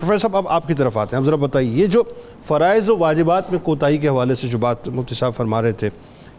[0.00, 2.02] Professor صاحب، اب آپ کی طرف آتے ہیں۔ ہم ذرا بتائیے، یہ جو
[2.44, 5.90] فرائض و واجبات میں کوتاہی کے حوالے سے جو بات مفتی صاحب فرما رہے تھے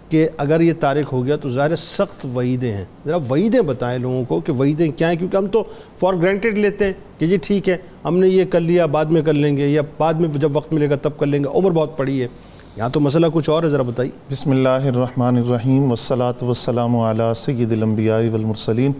[0.09, 4.23] کہ اگر یہ تاریخ ہو گیا تو ظاہر سخت وعیدیں ہیں۔ ذرا وعیدیں بتائیں لوگوں
[4.25, 5.63] کو کہ وعیدیں کیا ہیں، کیونکہ ہم تو
[5.99, 9.21] فار گرانٹیڈ لیتے ہیں کہ جی ٹھیک ہے، ہم نے یہ کر لیا، بعد میں
[9.21, 11.71] کر لیں گے یا بعد میں جب وقت ملے گا تب کر لیں گے۔ عمر
[11.71, 12.27] بہت پڑی ہے۔
[12.75, 17.33] یہاں تو مسئلہ کچھ اور ہے، ذرا بتائیے۔ بسم اللہ الرحمن الرحیم، والصلاة والسلام علی
[17.35, 18.91] سید الانبیاء والمرسلین۔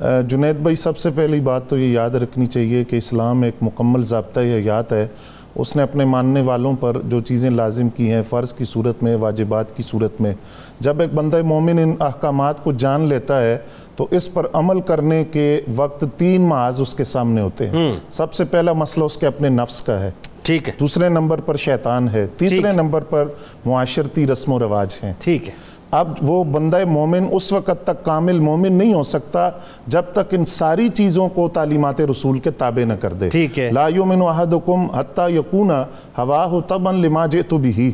[0.00, 4.04] جنید بھائی سب سے پہلی بات تو یہ یاد رکھنی چاہیے کہ اسلام ایک مکمل
[4.04, 5.06] ضابطہ حیات ہے۔
[5.54, 9.16] اس نے اپنے ماننے والوں پر جو چیزیں لازم کی ہیں فرض کی صورت میں
[9.16, 10.32] واجبات کی صورت میں۔
[10.80, 13.58] جب ایک بندہ مومن ان احکامات کو جان لیتا ہے
[13.96, 18.34] تو اس پر عمل کرنے کے وقت تین محاذ اس کے سامنے ہوتے ہیں۔ سب
[18.34, 20.10] سے پہلا مسئلہ اس کے اپنے نفس کا ہے۔
[20.42, 23.26] ٹھیک ہے۔ دوسرے نمبر پر شیطان ہے۔ تیسرے نمبر پر
[23.66, 25.54] معاشرتی رسم و رواج ہیں۔ ٹھیک ہے۔
[25.90, 29.50] اب وہ بندہ مومن اس وقت تک کامل مومن نہیں ہو سکتا
[29.86, 33.70] جب تک ان ساری چیزوں کو تعلیمات رسول کے تابع نہ کر دے۔ ٹھیک ہے۔
[33.72, 35.70] لا یومن احدکم حتی یکون
[36.18, 37.92] ہواہ تبا لما جئت بھی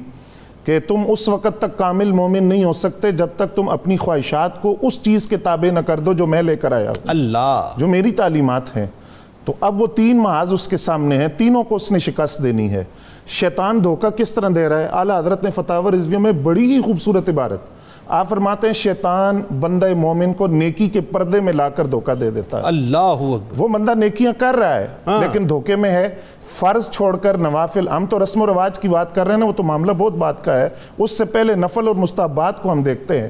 [0.65, 4.63] کہ تم اس وقت تک کامل مومن نہیں ہو سکتے جب تک تم اپنی خواہشات
[4.63, 7.71] کو اس چیز کے تابع نہ کر دو جو میں لے کر آیا ہوں۔ اللہ۔
[7.77, 8.87] جو میری تعلیمات ہیں۔
[9.45, 12.71] تو اب وہ تین محاذ اس کے سامنے ہیں تینوں کو اس نے شکست دینی
[12.71, 12.85] ہے۔
[13.27, 16.83] شیطان دھوکہ کس طرح دے رہا ہے؟ اعلیٰ حضرت نے فتح رضویہ میں بڑی ہی
[16.83, 17.61] خوبصورت عبارت۔
[18.09, 22.31] آپ فرماتے ہیں شیطان بندہ مومن کو نیکی کے پردے میں لا کر دھوکہ دے
[22.31, 23.23] دیتا ہے۔ اللہ
[23.57, 28.07] وہ بندہ نیکیاں کر رہا ہے لیکن دھوکے میں ہے۔ فرض چھوڑ کر نوافل ہم
[28.07, 30.45] تو رسم و رواج کی بات کر رہے ہیں نا وہ تو معاملہ بہت بات
[30.45, 33.29] کا ہے۔ اس سے پہلے نفل اور مستحبات کو ہم دیکھتے ہیں۔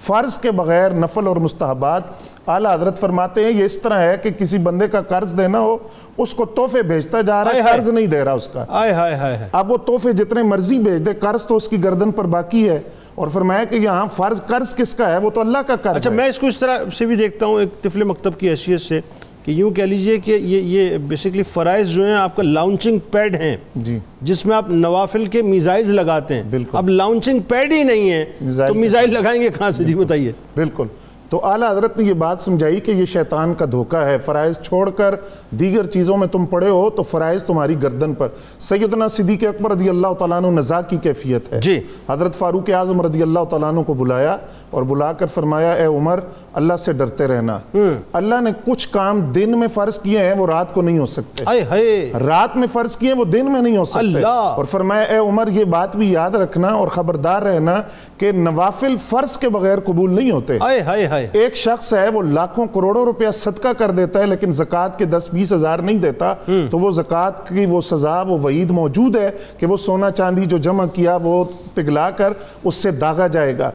[0.00, 2.02] فرض کے بغیر نفل اور مستحبات
[2.46, 5.76] اعلیٰ حضرت فرماتے ہیں یہ اس طرح ہے کہ کسی بندے کا قرض دینا ہو
[6.18, 9.14] اس کو تحفے بھیجتا جا رہا ہے قرض نہیں دے رہا اس کا۔ آئے ہائے
[9.14, 12.24] ہائے ہائے۔ اب وہ تحفے جتنے مرضی بھیج دے قرض تو اس کی گردن پر
[12.24, 12.80] باقی ہے۔
[13.14, 16.10] اور فرمایا کہ یہاں فرض قرض کس کا ہے؟ وہ تو اللہ کا قرض اچھا
[16.10, 18.80] ہے۔ میں اس کو اس طرح سے بھی دیکھتا ہوں ایک طفل مکتب کی حیثیت
[18.80, 19.00] سے۔
[19.44, 23.34] کہ یوں کہہ لیجیے کہ یہ یہ بیسیکلی فرائض جو ہیں آپ کا لاؤنچنگ پیڈ
[23.34, 27.82] ہیں۔ جی۔ جس میں آپ نوافل کے میزائز لگاتے ہیں۔ بالکل۔ اب لاؤنچنگ پیڈ ہی
[27.82, 28.24] نہیں ہے۔
[28.68, 30.86] تو میزائل لگائیں گے کہاں سے؟ جی بتائیے۔ بالکل۔
[31.30, 34.90] تو اعلیٰ حضرت نے یہ بات سمجھائی کہ یہ شیطان کا دھوکہ ہے۔ فرائض چھوڑ
[34.90, 35.14] کر
[35.50, 39.88] دیگر چیزوں میں تم پڑے ہو تو فرائض تمہاری گردن پر۔ سیدنا صدیق اکبر رضی
[39.88, 43.80] اللہ تعالیٰ عنہ نزا کی کیفیت ہے۔ جی۔ حضرت فاروق اعظم رضی اللہ تعالیٰ عنہ
[43.80, 44.36] کو بلایا
[44.70, 46.20] اور بلا کر فرمایا اے عمر
[46.52, 47.58] اللہ سے ڈرتے رہنا۔
[48.12, 51.44] اللہ نے کچھ کام دن میں فرض کیے ہیں وہ رات کو نہیں ہو سکتے۔
[51.46, 55.02] آئے ہائے۔ رات میں فرض کیے وہ دن میں نہیں ہو سکتے۔ اللہ۔ اور فرمایا
[55.02, 57.82] اے عمر یہ بات بھی یاد رکھنا اور خبردار رہنا
[58.18, 62.66] کہ نوافل فرض کے بغیر قبول نہیں ہوتے۔ آئے ہائے ایک شخص ہے وہ لاکھوں
[62.74, 66.32] کروڑوں روپیہ صدقہ کر دیتا ہے لیکن زکوٰۃ کے دس بیس ہزار نہیں دیتا۔
[66.70, 70.58] تو وہ زکوٰۃ کی وہ سزا وہ وعید موجود ہے کہ وہ سونا چاندی جو
[70.58, 71.44] جمع کیا وہ
[71.74, 72.32] پگھلا کر
[72.64, 73.68] اس سے داغا جائے گا۔